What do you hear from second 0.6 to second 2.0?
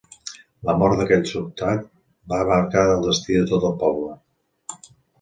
La mort d’aquell soldat